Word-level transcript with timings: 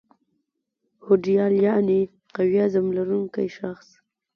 هوډیال 1.05 1.53
یعني 1.67 1.99
قوي 2.35 2.57
عظم 2.65 2.85
لرونکی 2.97 3.47
شخص 3.57 3.87